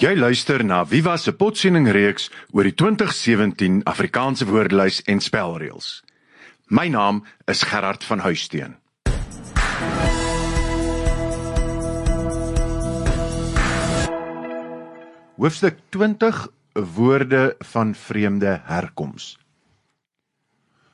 [0.00, 5.90] Jy luister na Viva se potsending reeks oor die 2017 Afrikaanse woordelys en spelreëls.
[6.72, 8.78] My naam is Gerard van Huisteen.
[15.36, 16.48] Hoofstuk 20
[16.96, 17.44] Woorde
[17.74, 19.34] van vreemde herkoms.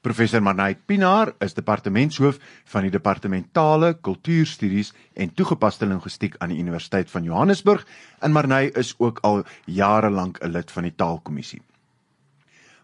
[0.00, 2.38] Professor Manay Pinaar is departementshoof
[2.72, 7.84] van die departementale kultuurstudies en toegepaste linguistiek aan die Universiteit van Johannesburg
[8.24, 11.60] en Manay is ook al jare lank 'n lid van die taalkommissie.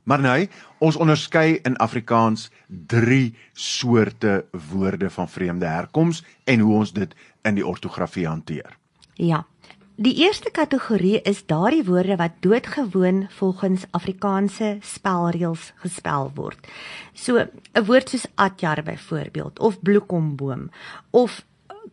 [0.04, 0.48] Manay,
[0.78, 7.54] ons onderskei in Afrikaans 3 soorte woorde van vreemde herkoms en hoe ons dit in
[7.54, 8.76] die ortografie hanteer.
[9.14, 9.46] Ja.
[9.96, 16.66] Die eerste kategorie is daardie woorde wat doodgewoon volgens Afrikaanse spelreëls gespel word.
[17.14, 20.68] So 'n woord soos atjar byvoorbeeld of bloekomboom
[21.10, 21.44] of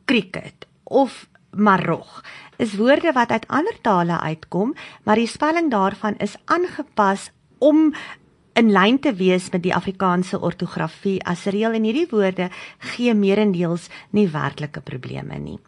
[0.05, 2.23] cricket of marog
[2.57, 7.93] is woorde wat uit ander tale uitkom, maar die spelling daarvan is aangepas om
[8.53, 13.87] in lyn te wees met die Afrikaanse ortografie as reël en hierdie woorde gee meerendeels
[14.09, 15.59] nie werklike probleme nie.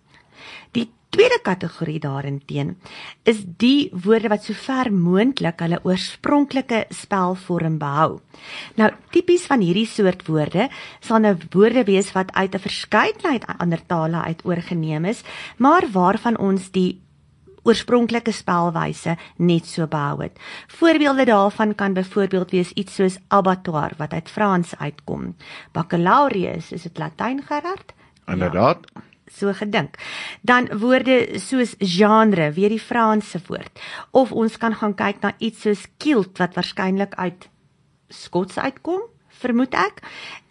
[0.71, 2.41] Die tweede kategorie daarin
[3.23, 8.19] is die woorde wat sover moontlik hulle oorspronklike spelvorm behou.
[8.75, 10.67] Nou tipies van hierdie soort woorde
[10.99, 15.23] sal nou woorde wees wat uit 'n verskeidenheid ander tale uit oorgeneem is,
[15.57, 17.01] maar waarvan ons die
[17.63, 20.39] oorspronklike spelwyse net so behou het.
[20.67, 25.35] Voorbeelde daarvan kan byvoorbeeld wees iets soos abattoir wat uit Frans uitkom.
[25.71, 27.93] Baccalaureus is dit Latyn Gerard?
[28.27, 28.79] Inderdaad.
[28.93, 29.01] Ja
[29.37, 29.97] so gedink.
[30.41, 33.79] Dan woorde soos genre, weer die Franse woord.
[34.11, 37.49] Of ons kan gaan kyk na iets soos kilt wat waarskynlik uit
[38.09, 39.01] Skots uitkom,
[39.41, 40.03] vermoed ek.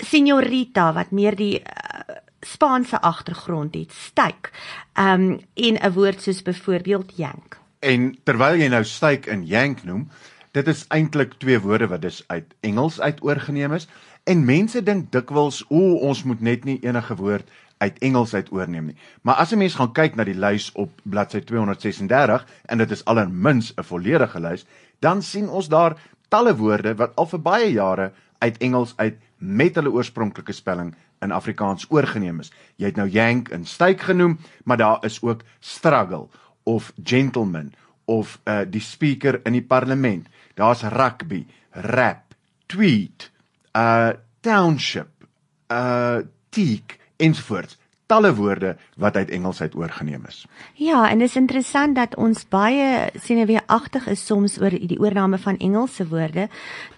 [0.03, 4.51] Señorita wat meer die uh, Spaanse agtergrond het, styk.
[4.95, 7.59] Ehm um, en 'n woord soos byvoorbeeld yank.
[7.81, 10.09] En terwyl jy nou styk en yank noem,
[10.53, 13.89] dit is eintlik twee woorde wat dus uit Engels uit oorgeneem is.
[14.25, 18.87] En mense dink dikwels, o, ons moet net nie enige woord uit Engels uit oorneem
[18.87, 18.97] nie.
[19.23, 23.05] Maar as 'n mens gaan kyk na die lys op bladsy 236 en dit is
[23.05, 24.67] allermins 'n volledige lys,
[24.99, 25.97] dan sien ons daar
[26.29, 31.33] talle woorde wat al vir baie jare uit Engels uit met hulle oorspronklike spelling in
[31.33, 32.53] Afrikaans oorgeneem is.
[32.77, 36.29] Jy het nou yank en styk genoem, maar daar is ook struggle
[36.63, 37.73] of gentleman
[38.05, 40.29] of uh die speaker in die parlement.
[40.55, 42.35] Daar's rugby, rap,
[42.67, 43.31] tweet,
[43.73, 45.25] uh township,
[45.69, 50.45] uh teak ensovoorts talle woorde wat uit Engels uit oorgeneem is.
[50.75, 55.57] Ja, en dit is interessant dat ons baie senuweeagtig is soms oor die oorname van
[55.57, 56.49] Engelse woorde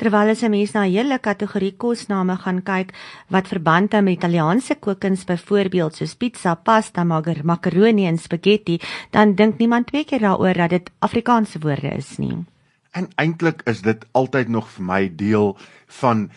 [0.01, 2.93] terwyl as 'n mens na 'n hele kategorie kosname gaan kyk
[3.29, 9.59] wat verband hou met Italiaanse kookkuns byvoorbeeld soos pizza, pasta, macaroni en spaghetti, dan dink
[9.59, 12.45] niemand twee keer daaroor dat dit Afrikaanse woorde is nie.
[12.91, 15.57] En eintlik is dit altyd nog vir my deel
[15.87, 16.31] van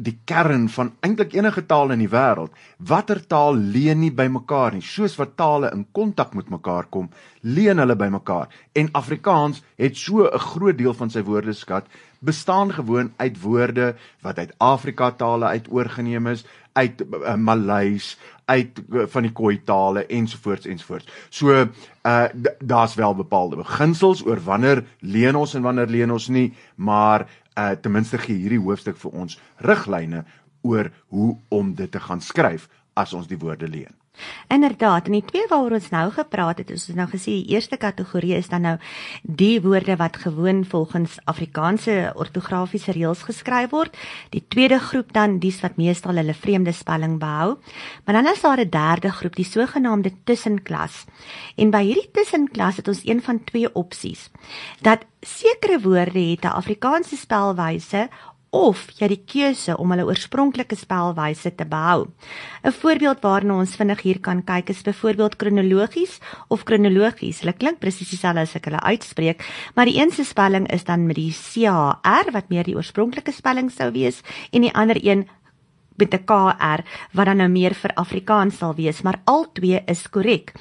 [0.00, 2.54] die kern van eintlik enige taal in die wêreld.
[2.78, 4.84] Watter taal leen nie by mekaar nie?
[4.84, 7.10] Soos wat tale in kontak met mekaar kom,
[7.42, 8.48] leen hulle by mekaar.
[8.72, 11.84] En Afrikaans het so 'n groot deel van sy woordeskat
[12.24, 18.80] bestaan gewoon uit woorde wat uit Afrika tale uit oorgeneem is, uit uh, Maleis, uit
[18.90, 21.08] uh, van die Khoi tale ensovoorts ensovoorts.
[21.28, 21.52] So
[22.04, 22.24] uh
[22.58, 27.28] daar's wel bepaalde beginsels oor wanneer leen ons en wanneer leen ons nie, maar
[27.58, 30.24] uh ten minste gee hierdie hoofstuk vir ons riglyne
[30.62, 33.94] oor hoe om dit te gaan skryf as ons die woorde leen.
[34.48, 37.76] Inderdaad, en die twee waaroor ons nou gepraat het, ons het nou gesê die eerste
[37.76, 38.74] kategorie is dan nou
[39.22, 43.96] die woorde wat gewoon volgens Afrikaanse ortografiese reëls geskryf word.
[44.30, 47.56] Die tweede groep dan dies wat meestal hulle vreemde spelling behou.
[48.04, 51.04] Maar dan is daar 'n derde groep, die sogenaamde tussenklas.
[51.56, 54.30] En by hierdie tussenklas het ons een van twee opsies.
[54.80, 58.08] Dat sekere woorde het 'n Afrikaanse spelwyse
[58.54, 62.06] of jy die keuse om hulle oorspronklike spelwyse te behou.
[62.62, 67.40] 'n Voorbeeld waarna ons vinnig hier kan kyk is byvoorbeeld kronologies of kronologies.
[67.40, 69.42] Hulle klink presies dieselfde as ek hulle uitspreek,
[69.74, 73.70] maar die een se spelling is dan met die CHR wat meer die oorspronklike spelling
[73.70, 75.26] sou wees en die ander een
[75.96, 76.80] met 'n KR
[77.12, 80.52] wat dan nou meer vir Afrikaans sal wees, maar al twee is korrek.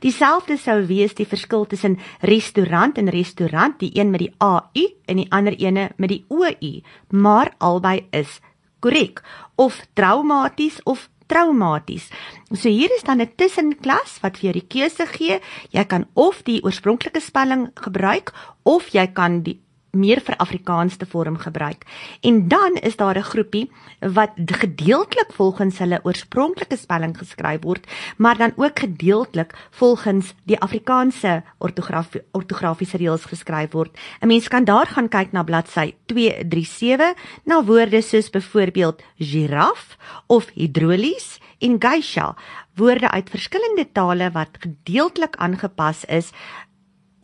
[0.00, 5.16] Dieselfde sou wees die verskil tussen restaurant en restaurant, die een met die AU en
[5.16, 6.80] die ander ene met die OU,
[7.10, 8.40] maar albei is
[8.80, 9.22] korrek
[9.56, 12.08] of traumaties of traumaties.
[12.52, 15.40] So hier is dan 'n tussenklas wat vir jou die keuse gee.
[15.70, 19.60] Jy kan of die oorspronklike spelling gebruik of jy kan die
[19.96, 21.84] meer vir Afrikaanse vorm gebruik.
[22.20, 23.70] En dan is daar 'n groepie
[24.00, 31.42] wat gedeeltelik volgens hulle oorspronklike spelling geskryf word, maar dan ook gedeeltelik volgens die Afrikaanse
[31.58, 33.98] ortografie ortografiese reëls geskryf word.
[34.20, 37.14] 'n Mens kan daar gaan kyk na bladsy 237
[37.44, 39.96] na woorde soos byvoorbeeld giraf
[40.26, 42.34] of hidrolies en geisha,
[42.76, 46.30] woorde uit verskillende tale wat gedeeltelik aangepas is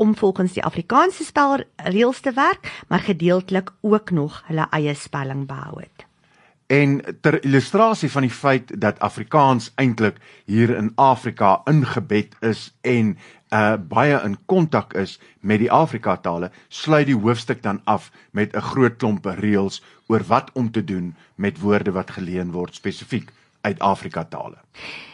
[0.03, 5.79] om volgens die Afrikaanse spelreëls te werk, maar gedeeltelik ook nog hulle eie spelling behou
[5.81, 6.07] het.
[6.67, 13.17] En ter illustrasie van die feit dat Afrikaans eintlik hier in Afrika ingebed is en
[13.53, 18.57] uh baie in kontak is met die Afrika tale, sluit die hoofstuk dan af met
[18.57, 23.31] 'n groot klomp reëls oor wat om te doen met woorde wat geleen word spesifiek
[23.61, 24.57] uit Afrika tale.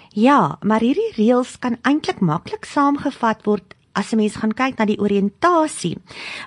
[0.09, 4.85] Ja, maar hierdie reëls kan eintlik maklik saamgevat word as 'n mens gaan kyk na
[4.87, 5.97] die oriëntasie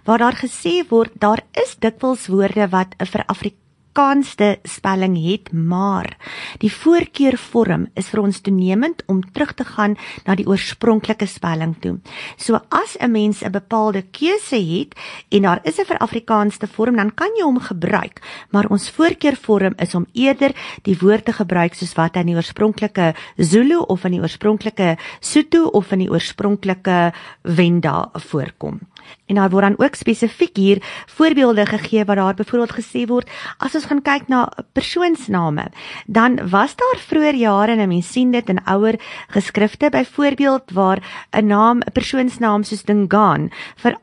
[0.05, 3.60] waar daar gesê word daar is dikwels woorde wat vir Afrika
[3.91, 6.15] Afrikaanse spelling het, maar
[6.63, 11.97] die voorkeurvorm is vir ons toenemend om terug te gaan na die oorspronklike spelling toe.
[12.37, 14.95] So as 'n mens 'n bepaalde keuse het
[15.29, 18.21] en daar is 'n vir Afrikaanse vorm, dan kan jy hom gebruik,
[18.51, 23.13] maar ons voorkeurvorm is om eerder die woord te gebruik soos wat in die oorspronklike
[23.37, 28.79] Zulu of in die oorspronklike Sotho of in die oorspronklike Venda voorkom.
[29.27, 33.75] En daar word dan ook spesifiek hier voorbeelde gegee wat daar byvoorbeeld gesê word as
[33.75, 35.71] ons gaan kyk na persoonsname,
[36.05, 38.99] dan was daar vroeër jare en mense sien dit in ouer
[39.31, 40.99] geskrifte byvoorbeeld waar
[41.31, 43.95] 'n naam 'n persoonsnaam soos Dingaan vir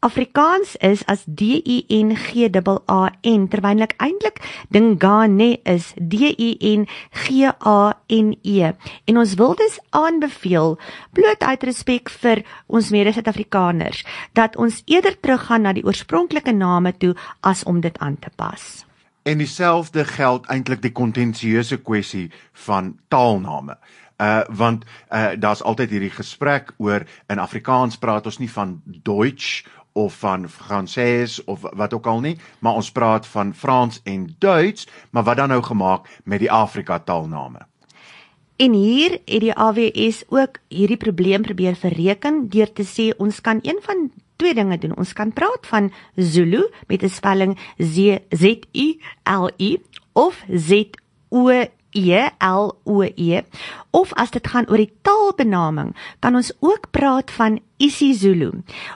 [0.00, 4.40] Afrikaans is as D I N G A N terwyl ek eintlik
[4.72, 8.72] Dingane is D I N G A N E
[9.04, 10.78] en ons wil dus aanbeveel
[11.12, 14.00] bloot uit respek vir ons mede-Suid-Afrikaners
[14.32, 17.12] dat ons eerder teruggaan na die oorspronklike name toe
[17.44, 18.86] as om dit aan te pas.
[19.28, 22.30] En dieselfde geld eintlik die kontensieuse kwessie
[22.64, 23.76] van taalname
[24.20, 29.64] uh want uh daar's altyd hierdie gesprek oor in Afrikaans praat ons nie van Deutsch
[29.92, 34.88] of van Fransees of wat ook al nie, maar ons praat van Frans en Duits,
[35.10, 37.66] maar wat dan nou gemaak met die Afrika taalname?
[38.60, 43.58] En hier het die AWS ook hierdie probleem probeer verreken deur te sê ons kan
[43.62, 44.96] een van twee dinge doen.
[44.96, 49.80] Ons kan praat van Zulu met 'n spelling Z Z U L U
[50.12, 50.84] of Z
[51.28, 51.48] O
[51.92, 53.42] E L O E
[53.90, 58.52] of as dit gaan oor die taalbenaming, kan ons ook praat van isiZulu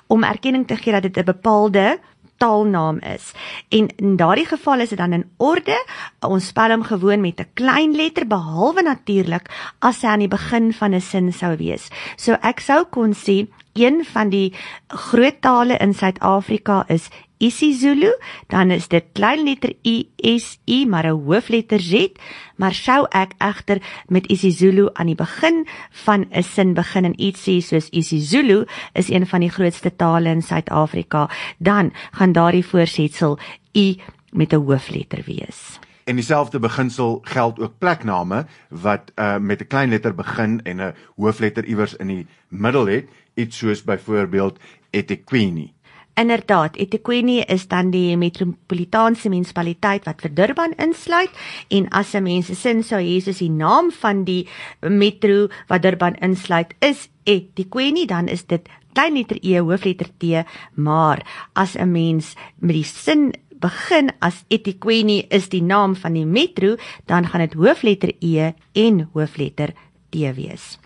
[0.06, 1.98] om erkenning te gee dat dit 'n bepaalde
[2.36, 3.32] taalnaam is.
[3.68, 5.76] En in daardie geval is dit dan in orde.
[6.20, 10.72] Ons spel hom gewoon met 'n klein letter behalwe natuurlik as hy aan die begin
[10.72, 11.88] van 'n sin sou wees.
[12.16, 14.54] So ek sou kon sê een van die
[14.86, 18.14] groot tale in Suid-Afrika is isiZulu,
[18.48, 22.08] dan is dit klein letter I S I maar 'n hoofletter Z,
[22.56, 27.40] maar sou ek egter met isiZulu aan die begin van 'n sin begin en iets
[27.48, 33.38] sê soos isiZulu is een van die grootste tale in Suid-Afrika, dan gaan daardie voorsetsel
[33.76, 34.00] I
[34.32, 35.78] met 'n hoofletter wees.
[36.04, 40.94] En dieselfde beginsel geld ook plekname wat uh, met 'n klein letter begin en 'n
[41.16, 44.58] hoofletter iewers in die middel het, iets soos byvoorbeeld
[44.90, 45.72] eThekwini.
[46.14, 51.34] Inderdaad, eThekwini is dan die metropolitaanse munisipaliteit wat vir Durban insluit
[51.74, 54.46] en as se sin sou hê soos die naam van die
[54.80, 61.26] metro wat Durban insluit is eThekwini, dan is dit klein letter E hoofletter T, maar
[61.54, 66.76] as 'n mens met die sin begin as eThekwini is die naam van die metro,
[67.06, 69.74] dan gaan dit hoofletter E en hoofletter
[70.10, 70.78] T wees.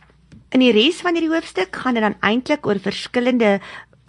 [0.48, 3.58] In die res van hierdie hoofstuk gaan dit dan eintlik oor verskillende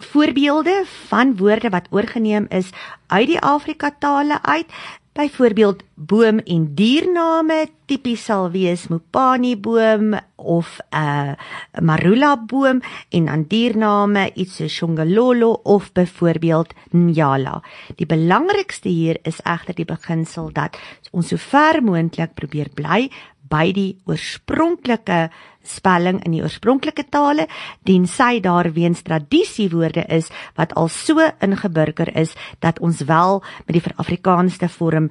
[0.00, 2.70] voorbeelde van woorde wat oorgeneem is
[3.12, 4.72] uit die Afrika tale uit.
[5.12, 11.34] Byvoorbeeld boom en diername tipies sal wees mopani boom of 'n uh,
[11.82, 12.80] marula boom
[13.10, 17.62] en dan diername iets so shongololo of byvoorbeeld njala.
[17.96, 20.78] Die belangrikste hier is egter die beginsel dat
[21.10, 23.10] ons so ver moontlik probeer bly
[23.50, 25.28] by die oorspronklike
[25.66, 27.48] spelling in die oorspronklike tale
[27.84, 33.96] tensy daar weens tradisiewoorde is wat al so ingeburger is dat ons wel met die
[33.96, 35.10] Afrikaanse vorm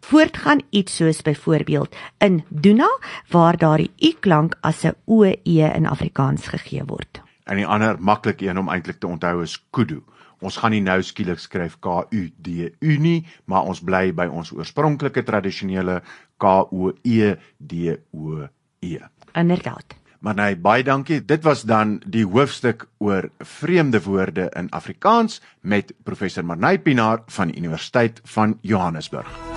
[0.00, 2.88] voortgaan iets soos byvoorbeeld in Duna
[3.28, 7.20] waar daar die u klank as 'n o e in Afrikaans gegee word.
[7.44, 10.02] En die ander maklik een om eintlik te onthou is kudu.
[10.40, 14.26] Ons gaan nie nou skielik skryf K U D U nie, maar ons bly by
[14.32, 16.00] ons oorspronklike tradisionele
[16.40, 18.46] K O E D O
[18.80, 18.98] E.
[19.36, 19.96] Inderdaad.
[20.20, 21.22] Marnay, baie dankie.
[21.24, 27.48] Dit was dan die hoofstuk oor vreemde woorde in Afrikaans met professor Marnay Pinaar van
[27.48, 29.49] die Universiteit van Johannesburg.